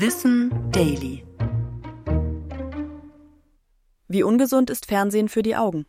Wissen 0.00 0.52
Daily. 0.70 1.24
Wie 4.06 4.22
ungesund 4.22 4.70
ist 4.70 4.86
Fernsehen 4.86 5.28
für 5.28 5.42
die 5.42 5.56
Augen? 5.56 5.86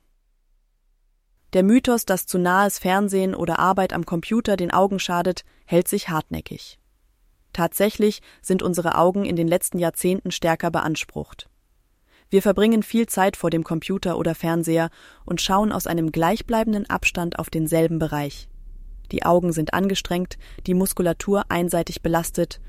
Der 1.53 1.61
Mythos, 1.61 2.05
dass 2.05 2.25
zu 2.25 2.39
nahes 2.39 2.79
Fernsehen 2.79 3.35
oder 3.35 3.59
Arbeit 3.59 3.93
am 3.93 4.07
Computer 4.07 4.57
den 4.57 4.71
Augen 4.71 4.97
schadet, 4.97 5.43
hält 5.67 5.87
sich 5.87 6.09
hartnäckig. 6.09 6.79
Tatsächlich 7.53 8.23
sind 8.41 8.63
unsere 8.63 8.97
Augen 8.97 9.25
in 9.25 9.35
den 9.35 9.47
letzten 9.47 9.77
Jahrzehnten 9.77 10.31
stärker 10.31 10.71
beansprucht. 10.71 11.47
Wir 12.31 12.41
verbringen 12.41 12.81
viel 12.81 13.05
Zeit 13.05 13.37
vor 13.37 13.51
dem 13.51 13.63
Computer 13.63 14.17
oder 14.17 14.33
Fernseher 14.33 14.89
und 15.23 15.39
schauen 15.39 15.71
aus 15.71 15.85
einem 15.85 16.11
gleichbleibenden 16.11 16.89
Abstand 16.89 17.37
auf 17.37 17.51
denselben 17.51 17.99
Bereich. 17.99 18.49
Die 19.11 19.23
Augen 19.23 19.53
sind 19.53 19.75
angestrengt, 19.75 20.39
die 20.65 20.73
Muskulatur 20.73 21.43
einseitig 21.49 22.01
belastet 22.01 22.59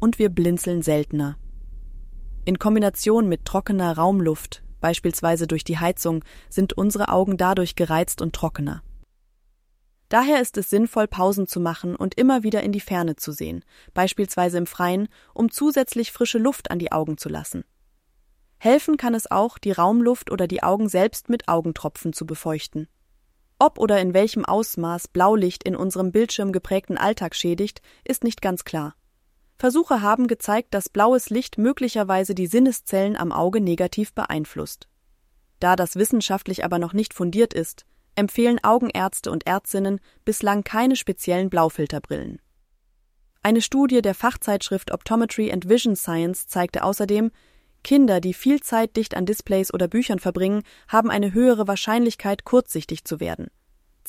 und 0.00 0.18
wir 0.18 0.30
blinzeln 0.30 0.82
seltener. 0.82 1.36
In 2.44 2.58
Kombination 2.58 3.28
mit 3.28 3.44
trockener 3.44 3.96
Raumluft, 3.96 4.62
beispielsweise 4.80 5.46
durch 5.46 5.62
die 5.62 5.78
Heizung, 5.78 6.24
sind 6.48 6.72
unsere 6.72 7.10
Augen 7.10 7.36
dadurch 7.36 7.76
gereizt 7.76 8.22
und 8.22 8.34
trockener. 8.34 8.82
Daher 10.08 10.40
ist 10.40 10.56
es 10.56 10.68
sinnvoll, 10.68 11.06
Pausen 11.06 11.46
zu 11.46 11.60
machen 11.60 11.94
und 11.94 12.18
immer 12.18 12.42
wieder 12.42 12.64
in 12.64 12.72
die 12.72 12.80
Ferne 12.80 13.14
zu 13.14 13.30
sehen, 13.30 13.64
beispielsweise 13.94 14.58
im 14.58 14.66
Freien, 14.66 15.08
um 15.34 15.50
zusätzlich 15.50 16.10
frische 16.10 16.38
Luft 16.38 16.72
an 16.72 16.80
die 16.80 16.90
Augen 16.90 17.16
zu 17.16 17.28
lassen. 17.28 17.64
Helfen 18.58 18.96
kann 18.96 19.14
es 19.14 19.30
auch, 19.30 19.56
die 19.56 19.70
Raumluft 19.70 20.32
oder 20.32 20.48
die 20.48 20.62
Augen 20.62 20.88
selbst 20.88 21.28
mit 21.28 21.48
Augentropfen 21.48 22.12
zu 22.12 22.26
befeuchten. 22.26 22.88
Ob 23.58 23.78
oder 23.78 24.00
in 24.00 24.12
welchem 24.12 24.44
Ausmaß 24.44 25.08
Blaulicht 25.08 25.62
in 25.62 25.76
unserem 25.76 26.10
Bildschirm 26.10 26.50
geprägten 26.50 26.98
Alltag 26.98 27.36
schädigt, 27.36 27.80
ist 28.04 28.24
nicht 28.24 28.42
ganz 28.42 28.64
klar. 28.64 28.96
Versuche 29.60 30.00
haben 30.00 30.26
gezeigt, 30.26 30.72
dass 30.72 30.88
blaues 30.88 31.28
Licht 31.28 31.58
möglicherweise 31.58 32.34
die 32.34 32.46
Sinneszellen 32.46 33.14
am 33.14 33.30
Auge 33.30 33.60
negativ 33.60 34.14
beeinflusst. 34.14 34.88
Da 35.58 35.76
das 35.76 35.96
wissenschaftlich 35.96 36.64
aber 36.64 36.78
noch 36.78 36.94
nicht 36.94 37.12
fundiert 37.12 37.52
ist, 37.52 37.84
empfehlen 38.14 38.58
Augenärzte 38.64 39.30
und 39.30 39.46
Ärztinnen 39.46 40.00
bislang 40.24 40.64
keine 40.64 40.96
speziellen 40.96 41.50
Blaufilterbrillen. 41.50 42.40
Eine 43.42 43.60
Studie 43.60 44.00
der 44.00 44.14
Fachzeitschrift 44.14 44.92
Optometry 44.92 45.52
and 45.52 45.68
Vision 45.68 45.94
Science 45.94 46.46
zeigte 46.46 46.82
außerdem, 46.82 47.30
Kinder, 47.84 48.22
die 48.22 48.32
viel 48.32 48.62
Zeit 48.62 48.96
dicht 48.96 49.14
an 49.14 49.26
Displays 49.26 49.74
oder 49.74 49.88
Büchern 49.88 50.20
verbringen, 50.20 50.62
haben 50.88 51.10
eine 51.10 51.34
höhere 51.34 51.68
Wahrscheinlichkeit, 51.68 52.46
kurzsichtig 52.46 53.04
zu 53.04 53.20
werden. 53.20 53.48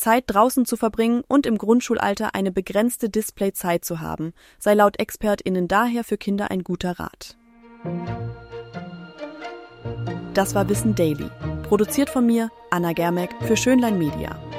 Zeit 0.02 0.24
draußen 0.28 0.66
zu 0.66 0.78
verbringen 0.78 1.24
und 1.28 1.46
im 1.46 1.60
Grundschulalter 1.60 2.34
eine 2.34 2.52
begrenzte 2.52 3.10
Displayzeit 3.10 3.86
zu 3.86 4.00
haben, 4.00 4.34
sei 4.58 4.74
laut 4.74 5.00
ExpertInnen 5.00 5.68
daher 5.68 6.04
für 6.04 6.18
Kinder 6.18 6.50
ein 6.50 6.64
guter 6.64 7.00
Rat. 7.00 7.38
Das 10.34 10.56
war 10.56 10.68
Wissen 10.70 10.96
Daily, 10.96 11.30
produziert 11.64 12.10
von 12.10 12.26
mir, 12.26 12.50
Anna 12.72 12.94
Germeck, 12.94 13.30
für 13.42 13.56
Schönlein 13.56 14.00
Media. 14.00 14.51